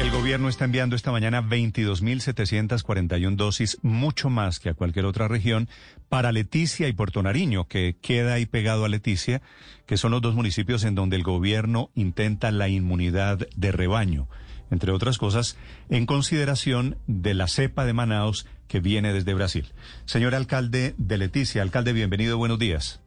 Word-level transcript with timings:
El 0.00 0.10
gobierno 0.10 0.48
está 0.48 0.64
enviando 0.64 0.96
esta 0.96 1.12
mañana 1.12 1.40
22.741 1.40 3.36
dosis, 3.36 3.78
mucho 3.82 4.28
más 4.28 4.58
que 4.58 4.68
a 4.68 4.74
cualquier 4.74 5.06
otra 5.06 5.28
región, 5.28 5.68
para 6.08 6.32
Leticia 6.32 6.88
y 6.88 6.92
Puerto 6.92 7.22
Nariño, 7.22 7.68
que 7.68 7.94
queda 8.02 8.34
ahí 8.34 8.44
pegado 8.44 8.84
a 8.84 8.88
Leticia, 8.88 9.40
que 9.86 9.96
son 9.96 10.10
los 10.10 10.20
dos 10.20 10.34
municipios 10.34 10.82
en 10.82 10.96
donde 10.96 11.14
el 11.14 11.22
gobierno 11.22 11.90
intenta 11.94 12.50
la 12.50 12.68
inmunidad 12.68 13.46
de 13.56 13.70
rebaño, 13.70 14.26
entre 14.72 14.90
otras 14.90 15.16
cosas, 15.16 15.56
en 15.88 16.06
consideración 16.06 16.96
de 17.06 17.34
la 17.34 17.46
cepa 17.46 17.84
de 17.84 17.92
Manaus 17.92 18.48
que 18.66 18.80
viene 18.80 19.12
desde 19.12 19.32
Brasil. 19.32 19.72
Señor 20.06 20.34
alcalde 20.34 20.94
de 20.98 21.18
Leticia, 21.18 21.62
alcalde, 21.62 21.92
bienvenido, 21.92 22.36
buenos 22.36 22.58
días. 22.58 23.00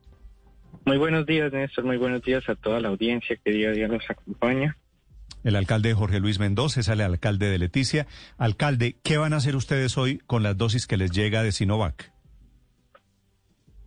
Muy 0.85 0.97
buenos 0.97 1.25
días, 1.25 1.51
Néstor. 1.51 1.83
Muy 1.83 1.97
buenos 1.97 2.21
días 2.21 2.47
a 2.47 2.55
toda 2.55 2.79
la 2.79 2.87
audiencia 2.87 3.35
que 3.43 3.51
día 3.51 3.69
a 3.69 3.73
día 3.73 3.89
nos 3.89 4.09
acompaña. 4.09 4.77
El 5.47 5.55
alcalde 5.55 5.93
Jorge 5.93 6.19
Luis 6.19 6.39
Mendoza 6.39 6.81
es 6.81 6.89
el 6.89 6.99
alcalde 6.99 7.49
de 7.49 7.57
Leticia. 7.57 8.05
Alcalde, 8.37 8.97
¿qué 9.01 9.17
van 9.17 9.31
a 9.31 9.37
hacer 9.37 9.55
ustedes 9.55 9.97
hoy 9.97 10.17
con 10.27 10.43
las 10.43 10.57
dosis 10.57 10.87
que 10.87 10.97
les 10.97 11.11
llega 11.11 11.41
de 11.41 11.53
Sinovac? 11.53 12.11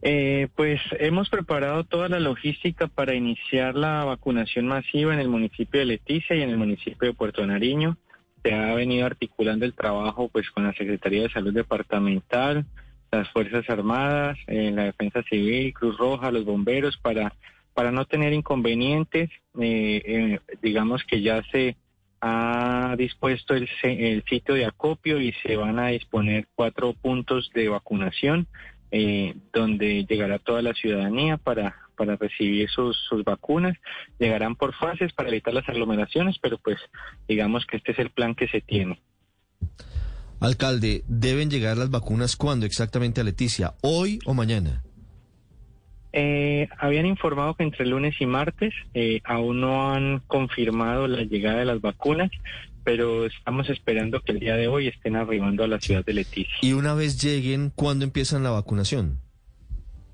Eh, 0.01 0.49
pues 0.57 0.81
hemos 0.99 1.29
preparado 1.29 1.85
toda 1.85 2.09
la 2.09 2.19
logística 2.19 2.87
para 2.87 3.15
iniciar 3.15 3.75
la 3.75 4.05
vacunación 4.05 4.69
masiva 4.69 5.13
en 5.13 5.21
el 5.21 5.29
municipio 5.29 5.81
de 5.81 5.85
Leticia 5.85 6.35
y 6.35 6.41
en 6.41 6.49
el 6.49 6.57
municipio 6.57 7.09
de 7.09 7.13
Puerto 7.13 7.47
Nariño. 7.47 7.99
Se 8.43 8.55
ha 8.55 8.73
venido 8.73 9.05
articulando 9.05 9.67
el 9.67 9.75
trabajo 9.75 10.31
pues 10.31 10.51
con 10.51 10.65
la 10.65 10.73
Secretaría 10.73 11.25
de 11.25 11.31
Salud 11.31 11.53
Departamental, 11.53 12.65
las 13.13 13.29
Fuerzas 13.33 13.69
Armadas, 13.69 14.39
eh, 14.47 14.71
la 14.71 14.85
Defensa 14.85 15.23
Civil, 15.25 15.75
Cruz 15.75 15.99
Roja, 15.99 16.31
los 16.31 16.47
bomberos 16.47 16.97
para 16.97 17.35
para 17.75 17.93
no 17.93 18.05
tener 18.07 18.33
inconvenientes. 18.33 19.31
Eh, 19.61 20.03
eh, 20.05 20.41
digamos 20.63 21.03
que 21.05 21.23
ya 21.23 21.43
se 21.51 21.77
ha 22.21 22.95
dispuesto 22.99 23.55
el, 23.55 23.69
el 23.83 24.23
sitio 24.25 24.55
de 24.55 24.67
acopio 24.67 25.21
y 25.21 25.33
se 25.43 25.57
van 25.57 25.79
a 25.79 25.89
disponer 25.89 26.47
cuatro 26.55 26.93
puntos 26.93 27.51
de 27.55 27.69
vacunación 27.69 28.47
eh, 28.93 29.37
donde 29.53 30.05
llegará 30.05 30.41
toda 30.41 30.63
la 30.63 30.75
ciudadanía 30.75 31.37
para, 31.37 31.77
para 31.97 32.17
recibir 32.17 32.69
sus, 32.69 32.97
sus 33.09 33.23
vacunas. 33.25 33.77
Llegarán 34.19 34.57
por 34.57 34.75
fases 34.75 35.13
para 35.13 35.29
evitar 35.29 35.55
las 35.55 35.69
aglomeraciones, 35.69 36.37
pero 36.43 36.59
pues 36.59 36.79
digamos 37.29 37.65
que 37.67 37.77
este 37.77 37.93
es 37.93 38.01
el 38.01 38.11
plan 38.11 38.35
que 38.35 38.49
se 38.49 38.61
tiene. 38.61 39.01
Alcalde, 40.41 41.05
¿deben 41.07 41.51
llegar 41.51 41.77
las 41.77 41.91
vacunas 41.91 42.35
cuándo 42.35 42.67
exactamente 42.67 43.21
a 43.21 43.25
Leticia? 43.25 43.75
¿Hoy 43.83 44.19
o 44.25 44.35
mañana? 44.35 44.83
Eh, 46.13 46.69
habían 46.79 47.07
informado 47.07 47.55
que 47.55 47.63
entre 47.63 47.87
lunes 47.87 48.15
y 48.21 48.27
martes 48.27 48.75
eh, 48.95 49.21
aún 49.25 49.61
no 49.61 49.93
han 49.93 50.21
confirmado 50.27 51.07
la 51.07 51.23
llegada 51.23 51.61
de 51.61 51.65
las 51.65 51.81
vacunas, 51.81 52.31
pero 52.85 53.27
estamos 53.27 53.69
esperando 53.69 54.21
que 54.21 54.33
el 54.33 54.41
día 54.41 54.57
de 54.57 54.69
hoy 54.69 54.89
estén 54.89 55.17
arribando 55.17 55.63
a 55.63 55.69
la 55.69 55.81
ciudad 55.81 56.05
de 56.05 56.15
Leticia. 56.15 56.57
Y 56.63 56.73
una 56.73 56.95
vez 56.95 57.21
lleguen, 57.23 57.71
¿cuándo 57.75 58.05
empiezan 58.05 58.43
la 58.43 58.51
vacunación? 58.51 59.21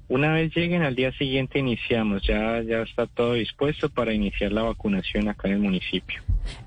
Una 0.09 0.33
vez 0.33 0.55
lleguen 0.55 0.83
al 0.83 0.95
día 0.95 1.13
siguiente 1.13 1.59
iniciamos, 1.59 2.23
ya 2.23 2.63
ya 2.63 2.83
está 2.83 3.07
todo 3.07 3.33
dispuesto 3.33 3.89
para 3.89 4.13
iniciar 4.13 4.53
la 4.53 4.63
vacunación 4.63 5.29
acá 5.29 5.49
en 5.49 5.55
el 5.55 5.61
municipio. 5.61 6.23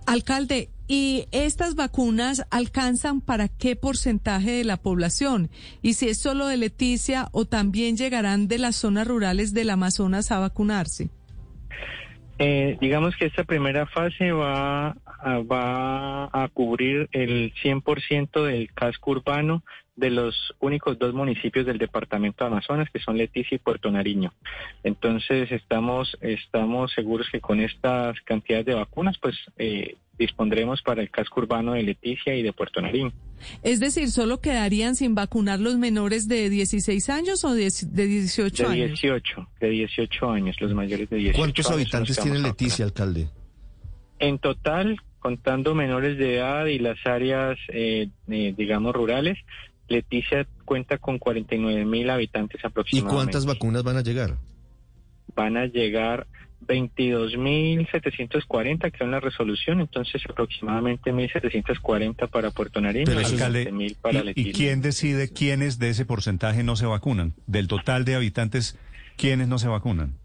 Alcalde, 0.06 0.70
¿y 0.90 1.28
estas 1.32 1.76
vacunas 1.76 2.46
alcanzan 2.52 3.22
para 3.22 3.48
qué 3.48 3.78
porcentaje 3.78 4.52
de 4.52 4.64
la 4.66 4.76
población? 4.76 5.50
Y 5.82 5.94
si 5.94 6.10
es 6.10 6.20
solo 6.20 6.48
de 6.48 6.58
Leticia 6.58 7.30
o 7.32 7.46
también 7.46 7.96
llegarán 7.96 8.50
de 8.50 8.58
las 8.58 8.76
zonas 8.76 9.08
rurales 9.08 9.54
del 9.54 9.70
Amazonas 9.70 10.34
a 10.34 10.40
vacunarse. 10.40 11.10
Eh, 12.40 12.78
digamos 12.82 13.16
que 13.16 13.26
esta 13.26 13.44
primera 13.44 13.86
fase 13.86 14.32
va 14.32 14.96
va 15.52 16.30
a 16.32 16.48
cubrir 16.54 17.10
el 17.12 17.54
100% 17.62 18.44
del 18.44 18.72
casco 18.74 19.12
urbano 19.12 19.64
de 20.00 20.10
los 20.10 20.54
únicos 20.60 20.98
dos 20.98 21.14
municipios 21.14 21.66
del 21.66 21.78
departamento 21.78 22.44
de 22.44 22.52
Amazonas, 22.52 22.90
que 22.92 23.00
son 23.00 23.18
Leticia 23.18 23.56
y 23.56 23.60
Puerto 23.60 23.92
Nariño. 23.92 24.34
Entonces, 24.84 25.52
estamos, 25.52 26.18
estamos 26.22 26.92
seguros 26.94 27.28
que 27.32 27.42
con 27.42 27.60
estas 27.60 28.20
cantidades 28.22 28.66
de 28.66 28.74
vacunas, 28.76 29.18
pues 29.22 29.36
eh, 29.58 29.96
dispondremos 30.18 30.82
para 30.82 31.02
el 31.02 31.10
casco 31.10 31.42
urbano 31.42 31.74
de 31.74 31.84
Leticia 31.84 32.36
y 32.36 32.44
de 32.44 32.54
Puerto 32.54 32.82
Nariño. 32.82 33.12
Es 33.64 33.80
decir, 33.80 34.10
¿solo 34.12 34.42
quedarían 34.42 34.96
sin 34.96 35.16
vacunar 35.16 35.60
los 35.60 35.78
menores 35.78 36.28
de 36.28 36.50
16 36.50 37.10
años 37.10 37.44
o 37.46 37.54
de, 37.54 37.70
de 37.88 38.06
18 38.06 38.64
De 38.64 38.70
años? 38.70 39.02
18, 39.02 39.48
de 39.62 39.70
18 39.70 40.32
años, 40.32 40.56
los 40.60 40.74
mayores 40.74 41.10
de 41.10 41.18
18 41.18 41.38
¿Cuántos 41.38 41.66
años 41.68 41.76
habitantes 41.76 42.20
tiene 42.20 42.40
Leticia, 42.40 42.86
alcalde? 42.86 43.30
En 44.20 44.40
total, 44.40 44.98
contando 45.20 45.74
menores 45.76 46.18
de 46.18 46.36
edad 46.36 46.66
y 46.66 46.80
las 46.80 46.98
áreas, 47.06 47.58
eh, 47.70 48.10
eh, 48.28 48.54
digamos, 48.58 48.94
rurales, 48.94 49.38
Leticia 49.90 50.48
cuenta 50.66 50.98
con 50.98 51.20
49 51.20 51.86
mil 51.86 52.10
habitantes 52.10 52.62
¿Y 52.64 52.68
aproximadamente. 52.68 53.16
cuántas 53.16 53.46
vacunas 53.46 53.84
van 53.84 53.98
a 53.98 54.02
llegar? 54.02 54.38
Van 55.36 55.58
a 55.58 55.66
llegar 55.66 56.28
22.740, 56.68 58.92
que 58.92 59.04
es 59.04 59.10
la 59.10 59.20
resolución, 59.20 59.80
entonces 59.82 60.22
aproximadamente 60.30 61.12
1.740 61.14 62.30
para 62.30 62.52
Puerto 62.52 62.82
Nariño 62.82 63.06
Pero, 63.06 63.22
y 63.22 63.26
alcalde, 63.26 63.72
20.000 63.72 63.96
para 64.02 64.20
¿y, 64.20 64.22
y 64.22 64.26
Leticia. 64.26 64.54
quién 64.54 64.82
decide 64.82 65.30
quiénes 65.32 65.80
de 65.80 65.90
ese 65.90 66.06
porcentaje 66.06 66.64
no 66.64 66.76
se 66.76 66.86
vacunan? 66.86 67.34
Del 67.48 67.68
total 67.68 68.06
de 68.06 68.16
habitantes, 68.16 68.78
¿quiénes 69.18 69.48
no 69.48 69.58
se 69.58 69.68
vacunan? 69.68 70.16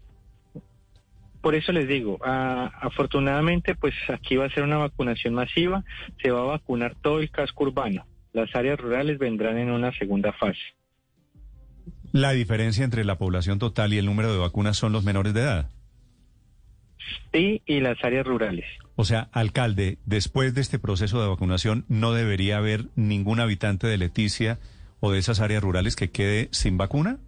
Por 1.41 1.55
eso 1.55 1.71
les 1.71 1.87
digo, 1.87 2.17
ah, 2.25 2.71
afortunadamente, 2.81 3.75
pues 3.75 3.93
aquí 4.09 4.35
va 4.35 4.45
a 4.45 4.49
ser 4.49 4.63
una 4.63 4.77
vacunación 4.77 5.35
masiva, 5.35 5.83
se 6.21 6.31
va 6.31 6.41
a 6.41 6.45
vacunar 6.45 6.95
todo 7.01 7.19
el 7.19 7.29
casco 7.29 7.65
urbano. 7.65 8.05
Las 8.35 8.53
áreas 8.53 8.77
rurales 8.77 9.17
vendrán 9.17 9.57
en 9.57 9.71
una 9.71 9.93
segunda 9.93 10.33
fase. 10.33 10.59
La 12.11 12.33
diferencia 12.33 12.83
entre 12.83 13.05
la 13.05 13.17
población 13.17 13.59
total 13.59 13.93
y 13.93 13.97
el 13.97 14.05
número 14.05 14.29
de 14.33 14.37
vacunas 14.37 14.75
son 14.75 14.91
los 14.91 15.05
menores 15.05 15.33
de 15.33 15.39
edad. 15.39 15.69
Sí, 17.31 17.61
y 17.65 17.79
las 17.79 18.03
áreas 18.03 18.27
rurales. 18.27 18.65
O 18.97 19.05
sea, 19.05 19.29
alcalde, 19.31 19.99
después 20.05 20.53
de 20.53 20.59
este 20.59 20.79
proceso 20.79 21.21
de 21.21 21.29
vacunación, 21.29 21.85
¿no 21.87 22.11
debería 22.11 22.57
haber 22.57 22.87
ningún 22.97 23.39
habitante 23.39 23.87
de 23.87 23.97
Leticia 23.97 24.59
o 24.99 25.13
de 25.13 25.19
esas 25.19 25.39
áreas 25.39 25.63
rurales 25.63 25.95
que 25.95 26.11
quede 26.11 26.49
sin 26.51 26.77
vacuna? 26.77 27.19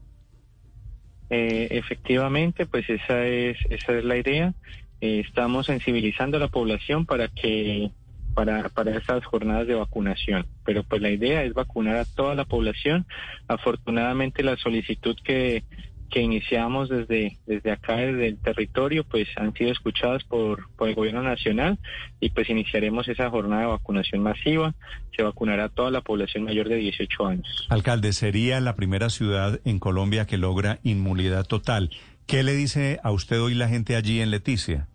Eh, 1.30 1.70
efectivamente, 1.72 2.66
pues 2.66 2.90
esa 2.90 3.26
es 3.26 3.58
esa 3.70 3.98
es 3.98 4.04
la 4.04 4.18
idea. 4.18 4.54
Eh, 5.00 5.24
estamos 5.26 5.68
sensibilizando 5.68 6.36
a 6.36 6.42
la 6.42 6.50
población 6.50 7.06
para 7.06 7.30
que 7.30 7.92
para 8.38 8.70
para 8.70 8.96
esas 8.96 9.26
jornadas 9.26 9.66
de 9.66 9.74
vacunación, 9.74 10.46
pero 10.64 10.84
pues 10.84 11.02
la 11.02 11.10
idea 11.10 11.42
es 11.42 11.56
vacunar 11.56 11.96
a 11.96 12.06
toda 12.06 12.36
la 12.36 12.46
población. 12.46 13.08
Afortunadamente 13.48 14.44
la 14.44 14.56
solicitud 14.58 15.18
que 15.24 15.64
que 16.12 16.22
iniciamos 16.22 16.88
desde 16.88 17.40
desde 17.48 17.72
acá 17.72 17.96
desde 17.96 18.28
el 18.28 18.38
territorio 18.38 19.04
pues 19.06 19.28
han 19.38 19.56
sido 19.56 19.72
escuchadas 19.72 20.24
por 20.24 20.70
por 20.76 20.88
el 20.88 20.94
gobierno 20.94 21.24
nacional 21.24 21.80
y 22.20 22.30
pues 22.30 22.48
iniciaremos 22.52 23.08
esa 23.08 23.28
jornada 23.32 23.64
de 23.64 23.68
vacunación 23.70 24.22
masiva. 24.22 24.76
Se 25.16 25.24
vacunará 25.24 25.64
a 25.64 25.70
toda 25.70 25.90
la 25.90 26.02
población 26.02 26.44
mayor 26.44 26.70
de 26.70 26.76
18 26.76 27.26
años. 27.26 27.68
Alcalde, 27.72 28.14
sería 28.14 28.62
la 28.62 28.76
primera 28.76 29.10
ciudad 29.10 29.60
en 29.66 29.80
Colombia 29.80 30.28
que 30.28 30.38
logra 30.38 30.78
inmunidad 30.84 31.48
total. 31.48 31.90
¿Qué 32.28 32.44
le 32.44 32.54
dice 32.54 33.00
a 33.02 33.12
usted 33.12 33.42
hoy 33.42 33.56
la 33.56 33.68
gente 33.68 33.96
allí 33.96 34.22
en 34.22 34.30
Leticia? 34.30 34.90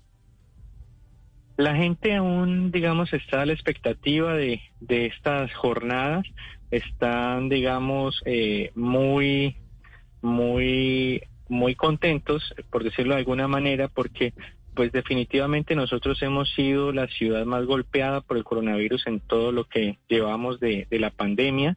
La 1.56 1.76
gente 1.76 2.14
aún, 2.14 2.70
digamos, 2.70 3.12
está 3.12 3.42
a 3.42 3.46
la 3.46 3.52
expectativa 3.52 4.34
de, 4.34 4.60
de 4.80 5.06
estas 5.06 5.52
jornadas. 5.54 6.26
Están, 6.70 7.48
digamos, 7.48 8.22
eh, 8.24 8.70
muy, 8.74 9.56
muy, 10.22 11.22
muy 11.48 11.74
contentos, 11.74 12.54
por 12.70 12.84
decirlo 12.84 13.14
de 13.14 13.20
alguna 13.20 13.48
manera, 13.48 13.88
porque, 13.88 14.32
pues, 14.74 14.92
definitivamente 14.92 15.74
nosotros 15.74 16.22
hemos 16.22 16.50
sido 16.54 16.92
la 16.92 17.06
ciudad 17.08 17.44
más 17.44 17.66
golpeada 17.66 18.22
por 18.22 18.38
el 18.38 18.44
coronavirus 18.44 19.06
en 19.06 19.20
todo 19.20 19.52
lo 19.52 19.64
que 19.64 19.98
llevamos 20.08 20.58
de, 20.58 20.86
de 20.90 20.98
la 20.98 21.10
pandemia 21.10 21.76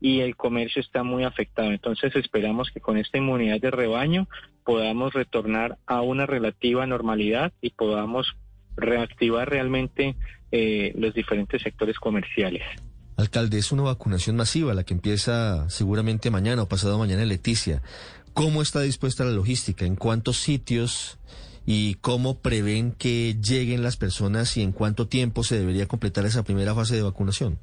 y 0.00 0.20
el 0.20 0.34
comercio 0.34 0.80
está 0.80 1.02
muy 1.02 1.24
afectado. 1.24 1.70
Entonces, 1.70 2.16
esperamos 2.16 2.70
que 2.70 2.80
con 2.80 2.96
esta 2.96 3.18
inmunidad 3.18 3.60
de 3.60 3.70
rebaño 3.70 4.28
podamos 4.64 5.12
retornar 5.12 5.76
a 5.86 6.00
una 6.00 6.24
relativa 6.24 6.86
normalidad 6.86 7.52
y 7.60 7.70
podamos 7.70 8.34
reactivar 8.76 9.48
realmente 9.48 10.16
eh, 10.52 10.92
los 10.96 11.14
diferentes 11.14 11.62
sectores 11.62 11.98
comerciales. 11.98 12.62
Alcalde, 13.16 13.58
es 13.58 13.70
una 13.70 13.82
vacunación 13.82 14.36
masiva 14.36 14.72
la 14.74 14.84
que 14.84 14.94
empieza 14.94 15.68
seguramente 15.68 16.30
mañana 16.30 16.62
o 16.62 16.68
pasado 16.68 16.98
mañana 16.98 17.22
en 17.22 17.28
Leticia. 17.28 17.82
¿Cómo 18.32 18.62
está 18.62 18.80
dispuesta 18.80 19.24
la 19.24 19.32
logística? 19.32 19.84
¿En 19.84 19.96
cuántos 19.96 20.38
sitios? 20.38 21.18
¿Y 21.66 21.96
cómo 21.96 22.38
prevén 22.40 22.92
que 22.92 23.36
lleguen 23.40 23.82
las 23.82 23.96
personas 23.96 24.56
y 24.56 24.62
en 24.62 24.72
cuánto 24.72 25.06
tiempo 25.06 25.44
se 25.44 25.58
debería 25.58 25.86
completar 25.86 26.24
esa 26.24 26.42
primera 26.42 26.74
fase 26.74 26.96
de 26.96 27.02
vacunación? 27.02 27.58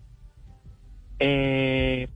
Eh, 1.19 2.07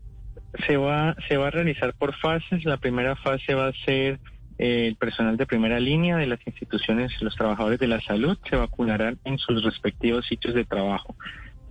se 0.68 0.78
va 0.78 1.16
se 1.28 1.38
va 1.38 1.48
a 1.48 1.52
realizar 1.52 1.94
por 1.96 2.16
fases. 2.16 2.64
La 2.66 2.78
primera 2.78 3.16
fase 3.16 3.56
va 3.56 3.68
a 3.68 3.74
ser 3.86 4.20
el 4.62 4.96
personal 4.96 5.38
de 5.38 5.48
primera 5.48 5.80
línea 5.80 6.18
de 6.18 6.28
las 6.28 6.40
instituciones, 6.46 7.20
los 7.20 7.36
trabajadores 7.36 7.80
de 7.80 7.88
la 7.88 8.00
salud, 8.00 8.38
se 8.48 8.56
vacunarán 8.56 9.18
en 9.24 9.40
sus 9.40 9.64
respectivos 9.64 10.28
sitios 10.28 10.54
de 10.54 10.66
trabajo. 10.66 11.16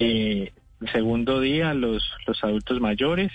Eh, 0.00 0.52
el 0.80 0.90
segundo 0.90 1.40
día, 1.40 1.72
los, 1.72 2.02
los 2.26 2.42
adultos 2.42 2.80
mayores. 2.80 3.30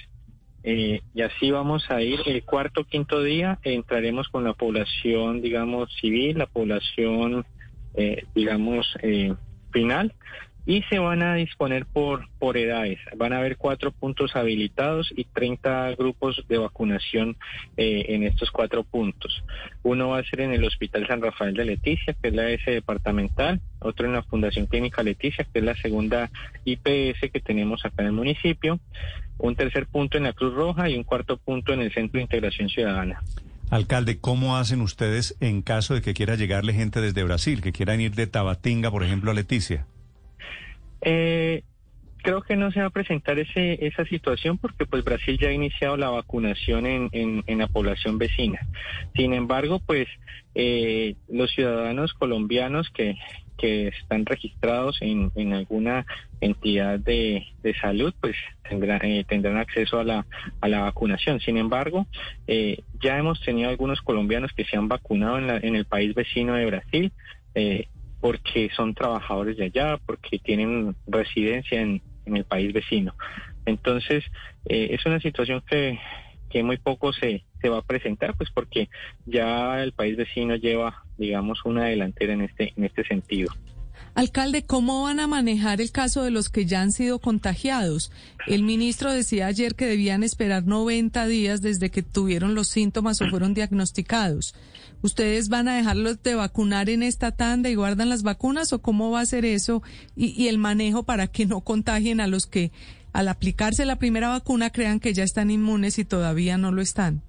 Eh, 0.63 1.01
y 1.13 1.21
así 1.21 1.51
vamos 1.51 1.89
a 1.89 2.01
ir. 2.01 2.19
El 2.25 2.43
cuarto, 2.43 2.83
quinto 2.83 3.23
día 3.23 3.57
entraremos 3.63 4.27
con 4.27 4.43
la 4.43 4.53
población, 4.53 5.41
digamos, 5.41 5.89
civil, 6.01 6.39
la 6.39 6.47
población, 6.47 7.45
eh, 7.93 8.25
digamos, 8.35 8.93
final 9.71 10.13
y 10.65 10.81
se 10.83 10.97
van 10.99 11.21
a 11.21 11.35
disponer 11.35 11.85
por, 11.85 12.27
por 12.39 12.57
edades. 12.57 12.99
Van 13.15 13.33
a 13.33 13.37
haber 13.37 13.57
cuatro 13.57 13.91
puntos 13.91 14.35
habilitados 14.35 15.13
y 15.15 15.25
30 15.25 15.95
grupos 15.95 16.43
de 16.47 16.57
vacunación 16.57 17.37
eh, 17.77 18.05
en 18.09 18.23
estos 18.23 18.49
cuatro 18.49 18.83
puntos. 18.83 19.43
Uno 19.83 20.09
va 20.09 20.19
a 20.19 20.23
ser 20.23 20.41
en 20.41 20.53
el 20.53 20.63
Hospital 20.63 21.07
San 21.07 21.21
Rafael 21.21 21.53
de 21.53 21.65
Leticia, 21.65 22.15
que 22.19 22.29
es 22.29 22.33
la 22.33 22.49
S 22.49 22.69
departamental, 22.69 23.61
otro 23.79 24.07
en 24.07 24.13
la 24.13 24.23
Fundación 24.23 24.65
Clínica 24.65 25.03
Leticia, 25.03 25.45
que 25.51 25.59
es 25.59 25.65
la 25.65 25.75
segunda 25.75 26.31
IPS 26.65 27.31
que 27.31 27.41
tenemos 27.43 27.85
acá 27.85 28.01
en 28.01 28.07
el 28.07 28.13
municipio, 28.13 28.79
un 29.37 29.55
tercer 29.55 29.85
punto 29.85 30.17
en 30.17 30.23
la 30.23 30.33
Cruz 30.33 30.53
Roja 30.53 30.89
y 30.89 30.97
un 30.97 31.03
cuarto 31.03 31.37
punto 31.37 31.73
en 31.73 31.81
el 31.81 31.93
Centro 31.93 32.17
de 32.17 32.23
Integración 32.23 32.69
Ciudadana. 32.69 33.21
Alcalde, 33.69 34.19
¿cómo 34.19 34.57
hacen 34.57 34.81
ustedes 34.81 35.35
en 35.41 35.61
caso 35.61 35.95
de 35.95 36.01
que 36.01 36.13
quiera 36.13 36.35
llegarle 36.35 36.73
gente 36.73 37.01
desde 37.01 37.23
Brasil, 37.23 37.61
que 37.61 37.71
quieran 37.71 37.99
ir 37.99 38.13
de 38.13 38.27
Tabatinga, 38.27 38.91
por 38.91 39.03
ejemplo, 39.03 39.31
a 39.31 39.33
Leticia? 39.33 39.85
Eh, 41.05 41.63
creo 42.25 42.41
que 42.41 42.55
no 42.55 42.71
se 42.71 42.79
va 42.79 42.87
a 42.87 42.89
presentar 42.89 43.37
ese, 43.37 43.85
esa 43.85 44.03
situación 44.05 44.57
porque 44.57 44.87
pues 44.87 45.03
Brasil 45.03 45.37
ya 45.39 45.49
ha 45.49 45.53
iniciado 45.53 45.95
la 45.95 46.09
vacunación 46.09 46.87
en, 46.87 47.09
en, 47.13 47.57
la 47.59 47.67
población 47.67 48.17
vecina. 48.17 48.59
Sin 49.15 49.33
embargo, 49.33 49.79
pues 49.85 50.07
eh, 50.55 51.15
los 51.29 51.51
ciudadanos 51.51 52.13
colombianos 52.15 52.89
que, 52.89 53.15
que 53.59 53.89
están 53.89 54.25
registrados 54.25 54.97
en, 55.01 55.31
en 55.35 55.53
alguna 55.53 56.07
entidad 56.41 56.99
de, 56.99 57.45
de 57.61 57.75
salud, 57.75 58.13
pues 58.19 58.35
tendrán, 58.67 59.05
eh, 59.05 59.23
tendrán 59.27 59.57
acceso 59.57 59.99
a 59.99 60.03
la, 60.03 60.25
a 60.61 60.67
la 60.67 60.81
vacunación. 60.81 61.39
Sin 61.39 61.57
embargo, 61.57 62.07
eh, 62.47 62.79
ya 63.03 63.19
hemos 63.19 63.39
tenido 63.41 63.69
algunos 63.69 64.01
colombianos 64.01 64.51
que 64.53 64.65
se 64.65 64.77
han 64.77 64.87
vacunado 64.87 65.37
en, 65.37 65.45
la, 65.45 65.57
en 65.57 65.75
el 65.75 65.85
país 65.85 66.15
vecino 66.15 66.55
de 66.55 66.65
Brasil. 66.65 67.11
Eh, 67.53 67.87
porque 68.25 68.71
son 68.75 68.95
trabajadores 68.95 69.55
de 69.55 69.65
allá, 69.65 69.99
porque 70.03 70.39
tienen 70.39 70.95
residencia 71.05 71.79
en, 71.79 72.01
el 72.25 72.43
país 72.43 72.73
vecino. 72.73 73.13
Entonces, 73.67 74.23
eh, 74.65 74.87
es 74.93 75.05
una 75.05 75.19
situación 75.19 75.61
que, 75.69 75.99
que 76.49 76.63
muy 76.63 76.77
poco 76.77 77.13
se, 77.13 77.43
se 77.61 77.69
va 77.69 77.77
a 77.77 77.81
presentar, 77.83 78.33
pues 78.35 78.49
porque 78.49 78.89
ya 79.27 79.83
el 79.83 79.91
país 79.91 80.17
vecino 80.17 80.55
lleva, 80.55 81.03
digamos, 81.19 81.63
una 81.65 81.83
delantera 81.83 82.33
en 82.33 82.41
este, 82.41 82.73
en 82.75 82.85
este 82.85 83.03
sentido. 83.03 83.53
Alcalde, 84.15 84.65
¿cómo 84.65 85.03
van 85.03 85.19
a 85.19 85.27
manejar 85.27 85.81
el 85.81 85.91
caso 85.91 86.23
de 86.23 86.31
los 86.31 86.47
que 86.47 86.65
ya 86.65 86.81
han 86.81 86.93
sido 86.93 87.19
contagiados? 87.19 88.13
El 88.47 88.63
ministro 88.63 89.11
decía 89.11 89.47
ayer 89.47 89.75
que 89.75 89.85
debían 89.85 90.23
esperar 90.23 90.65
90 90.65 91.27
días 91.27 91.61
desde 91.61 91.91
que 91.91 92.01
tuvieron 92.01 92.55
los 92.55 92.69
síntomas 92.69 93.21
o 93.21 93.27
fueron 93.27 93.53
diagnosticados. 93.53 94.55
¿Ustedes 95.01 95.49
van 95.49 95.67
a 95.67 95.75
dejarlos 95.75 96.23
de 96.23 96.33
vacunar 96.35 96.89
en 96.89 97.03
esta 97.03 97.33
tanda 97.33 97.69
y 97.69 97.75
guardan 97.75 98.07
las 98.07 98.23
vacunas 98.23 98.71
o 98.71 98.81
cómo 98.81 99.11
va 99.11 99.19
a 99.19 99.25
ser 99.25 99.43
eso 99.43 99.83
y, 100.15 100.47
el 100.47 100.59
manejo 100.59 101.03
para 101.03 101.27
que 101.27 101.45
no 101.45 101.59
contagien 101.59 102.21
a 102.21 102.27
los 102.27 102.47
que 102.47 102.71
al 103.11 103.27
aplicarse 103.27 103.85
la 103.85 103.97
primera 103.97 104.29
vacuna 104.29 104.69
crean 104.69 105.01
que 105.01 105.13
ya 105.13 105.23
están 105.23 105.51
inmunes 105.51 105.99
y 105.99 106.05
todavía 106.05 106.57
no 106.57 106.71
lo 106.71 106.81
están? 106.81 107.21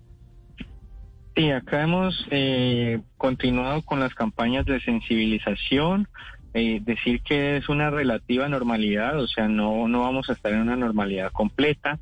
Sí, 1.34 1.50
acá 1.50 1.82
hemos 1.82 2.26
eh, 2.30 3.00
continuado 3.18 3.82
con 3.82 3.98
las 3.98 4.14
campañas 4.14 4.64
de 4.64 4.80
sensibilización, 4.80 6.08
eh, 6.56 6.81
decir 6.82 7.20
que 7.20 7.58
es 7.58 7.69
una 7.69 7.91
relativa 7.91 8.49
normalidad, 8.49 9.20
o 9.20 9.26
sea, 9.26 9.47
no, 9.47 9.88
no 9.88 10.00
vamos 10.00 10.31
a 10.31 10.32
estar 10.32 10.53
en 10.53 10.61
una 10.61 10.76
normalidad 10.76 11.31
completa. 11.31 11.99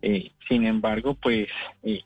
Eh, 0.00 0.30
sin 0.48 0.64
embargo, 0.64 1.14
pues 1.14 1.48
eh, 1.82 2.00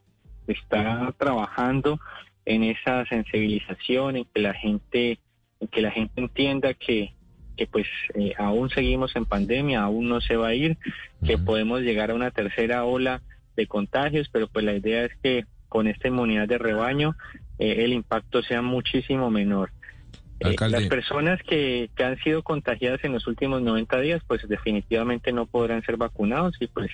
está 0.49 1.15
trabajando 1.17 2.01
en 2.45 2.65
esa 2.65 3.07
sensibilización, 3.07 4.17
en 4.17 4.25
que 4.25 4.41
la 4.41 4.53
gente, 4.53 5.21
en 5.61 5.69
que 5.69 5.81
la 5.81 5.93
gente 5.93 6.21
entienda 6.21 6.75
que, 6.75 7.15
que 7.57 7.69
pues 7.69 7.87
eh, 8.15 8.35
aún 8.37 8.69
seguimos 8.71 9.15
en 9.15 9.25
pandemia, 9.25 9.83
aún 9.83 10.09
no 10.09 10.21
se 10.21 10.35
va 10.35 10.49
a 10.49 10.55
ir, 10.55 10.79
que 11.25 11.39
podemos 11.39 11.83
llegar 11.83 12.11
a 12.11 12.15
una 12.15 12.33
tercera 12.33 12.85
ola 12.85 13.23
de 13.55 13.69
contagios, 13.69 14.29
pero 14.33 14.49
pues 14.49 14.65
la 14.65 14.75
idea 14.75 15.05
es 15.05 15.13
que 15.23 15.45
con 15.69 15.87
esta 15.87 16.09
inmunidad 16.09 16.49
de 16.49 16.59
rebaño 16.59 17.15
eh, 17.61 17.85
el 17.85 17.93
impacto 17.93 18.43
sea 18.43 18.61
muchísimo 18.61 19.31
menor. 19.31 19.71
Eh, 20.45 20.57
las 20.69 20.85
personas 20.85 21.41
que, 21.43 21.91
que 21.95 22.05
han 22.05 22.19
sido 22.19 22.43
contagiadas 22.43 23.05
en 23.05 23.13
los 23.13 23.27
últimos 23.27 23.63
90 23.63 24.01
días, 24.01 24.23
pues 24.27 24.47
definitivamente 24.49 25.33
no 25.33 25.47
podrán 25.47 25.83
ser 25.83 25.97
vacunados 25.97 26.55
y 26.61 26.67
pues 26.67 26.91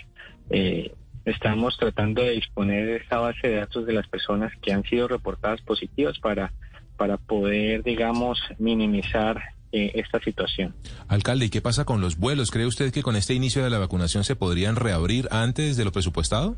eh, 0.51 0.93
estamos 1.25 1.77
tratando 1.77 2.23
de 2.23 2.33
disponer 2.33 2.87
de 2.87 2.97
esta 2.97 3.19
base 3.19 3.49
de 3.49 3.57
datos 3.57 3.87
de 3.87 3.93
las 3.93 4.09
personas 4.09 4.53
que 4.61 4.73
han 4.73 4.83
sido 4.85 5.09
reportadas 5.09 5.61
positivas 5.63 6.19
para, 6.19 6.53
para 6.97 7.17
poder, 7.17 7.83
digamos, 7.83 8.41
minimizar 8.59 9.41
eh, 9.73 9.93
esta 9.95 10.21
situación. 10.21 10.75
Alcalde, 11.09 11.47
¿y 11.47 11.51
qué 11.51 11.61
pasa 11.61 11.85
con 11.85 12.01
los 12.01 12.17
vuelos? 12.17 12.51
¿Cree 12.51 12.67
usted 12.67 12.93
que 12.93 13.03
con 13.03 13.17
este 13.17 13.35
inicio 13.35 13.63
de 13.63 13.71
la 13.71 13.79
vacunación 13.79 14.25
se 14.25 14.37
podrían 14.37 14.77
reabrir 14.77 15.29
antes 15.31 15.77
de 15.77 15.85
lo 15.85 15.93
presupuestado? 15.93 16.57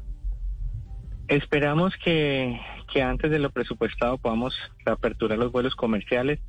Esperamos 1.30 1.94
que, 2.02 2.60
que 2.92 3.02
antes 3.04 3.30
de 3.30 3.38
lo 3.38 3.50
presupuestado 3.50 4.18
podamos 4.18 4.52
reaperturar 4.84 5.38
los 5.38 5.52
vuelos 5.52 5.76
comerciales 5.76 6.40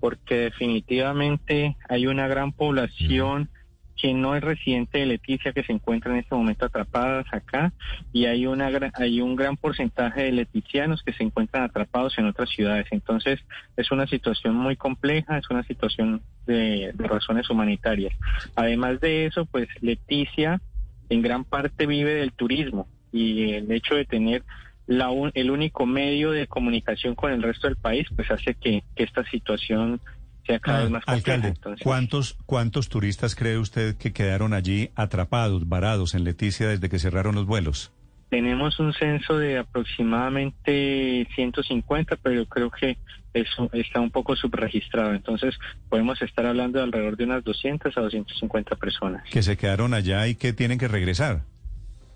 porque 0.00 0.34
definitivamente 0.34 1.76
hay 1.88 2.08
una 2.08 2.26
gran 2.26 2.50
población 2.50 3.48
que 3.96 4.12
no 4.12 4.34
es 4.34 4.42
residente 4.42 4.98
de 4.98 5.06
Leticia 5.06 5.52
que 5.52 5.62
se 5.62 5.70
encuentra 5.70 6.10
en 6.10 6.18
este 6.18 6.34
momento 6.34 6.66
atrapadas 6.66 7.26
acá 7.32 7.72
y 8.12 8.24
hay 8.24 8.48
una 8.48 8.72
hay 8.94 9.20
un 9.20 9.36
gran 9.36 9.56
porcentaje 9.56 10.24
de 10.24 10.32
leticianos 10.32 11.04
que 11.04 11.12
se 11.12 11.22
encuentran 11.22 11.62
atrapados 11.62 12.18
en 12.18 12.26
otras 12.26 12.50
ciudades. 12.50 12.88
Entonces 12.90 13.38
es 13.76 13.92
una 13.92 14.08
situación 14.08 14.56
muy 14.56 14.74
compleja, 14.74 15.38
es 15.38 15.48
una 15.48 15.62
situación 15.62 16.22
de, 16.44 16.90
de 16.92 17.06
razones 17.06 17.48
humanitarias. 17.50 18.12
Además 18.56 18.98
de 18.98 19.26
eso, 19.26 19.46
pues 19.46 19.68
Leticia 19.80 20.60
en 21.08 21.22
gran 21.22 21.44
parte 21.44 21.86
vive 21.86 22.14
del 22.14 22.32
turismo 22.32 22.88
y 23.14 23.52
el 23.52 23.70
hecho 23.70 23.94
de 23.94 24.04
tener 24.04 24.42
la 24.86 25.08
un- 25.10 25.30
el 25.34 25.50
único 25.50 25.86
medio 25.86 26.32
de 26.32 26.46
comunicación 26.48 27.14
con 27.14 27.32
el 27.32 27.42
resto 27.42 27.68
del 27.68 27.76
país, 27.76 28.06
pues 28.14 28.30
hace 28.30 28.54
que, 28.54 28.82
que 28.96 29.04
esta 29.04 29.24
situación 29.30 30.00
sea 30.46 30.58
cada 30.58 30.80
vez 30.80 30.88
Ah, 30.88 30.90
más 30.90 31.04
compleja. 31.06 31.32
alcalde, 31.32 31.48
Entonces, 31.56 31.82
¿cuántos, 31.84 32.36
¿cuántos 32.44 32.88
turistas 32.90 33.34
cree 33.34 33.56
usted 33.56 33.96
que 33.96 34.12
quedaron 34.12 34.52
allí 34.52 34.90
atrapados, 34.96 35.68
varados 35.68 36.14
en 36.14 36.24
Leticia 36.24 36.68
desde 36.68 36.88
que 36.90 36.98
cerraron 36.98 37.34
los 37.34 37.46
vuelos? 37.46 37.92
tenemos 38.30 38.80
un 38.80 38.92
censo 38.94 39.38
de 39.38 39.58
aproximadamente 39.58 41.26
150, 41.36 42.16
pero 42.16 42.34
yo 42.34 42.46
creo 42.46 42.68
que 42.70 42.98
eso 43.32 43.70
está 43.72 44.00
un 44.00 44.10
poco 44.10 44.34
subregistrado. 44.34 45.14
Entonces, 45.14 45.54
podemos 45.88 46.20
estar 46.20 46.44
hablando 46.46 46.78
de 46.78 46.84
alrededor 46.84 47.16
de 47.16 47.24
unas 47.24 47.44
200 47.44 47.96
a 47.96 48.00
250 48.00 48.74
personas. 48.76 49.22
Que 49.30 49.42
se 49.42 49.56
quedaron 49.56 49.94
allá 49.94 50.26
y 50.26 50.34
que 50.34 50.52
tienen 50.52 50.78
que 50.78 50.88
regresar. 50.88 51.42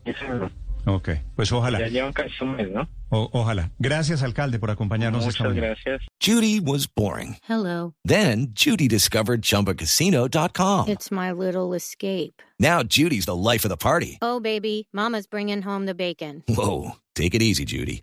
Eso 0.05 0.51
Ok, 0.89 1.11
pues 1.37 1.53
ojalá, 1.53 1.79
ya 1.81 1.89
llevan 1.89 2.13
casi 2.13 2.33
un 2.43 2.57
mes, 2.57 2.71
¿no? 2.71 2.89
o- 3.11 3.29
ojalá. 3.33 3.71
Gracias, 3.79 4.23
alcalde, 4.23 4.59
por 4.59 4.71
acompañarnos 4.71 5.27
esta 5.27 5.45
Muchas 5.45 5.57
mañana. 5.57 5.75
gracias. 5.85 6.03
Judy 6.21 6.61
was 6.61 6.87
boring. 6.87 7.37
Hello. 7.49 7.95
Then 8.07 8.49
Judy 8.55 8.89
discovered 8.89 9.43
ChumbaCasino.com. 9.43 10.89
It's 10.89 11.11
my 11.11 11.31
little 11.33 11.75
escape. 11.75 12.43
Now 12.59 12.83
Judy's 12.83 13.27
the 13.27 13.37
life 13.37 13.65
of 13.65 13.71
the 13.71 13.77
party. 13.77 14.19
Oh, 14.23 14.41
baby, 14.41 14.89
Mama's 14.93 15.27
bringing 15.27 15.63
home 15.63 15.87
the 15.87 15.95
bacon. 15.95 16.43
Whoa, 16.49 16.93
take 17.15 17.35
it 17.35 17.43
easy, 17.43 17.65
Judy. 17.65 18.03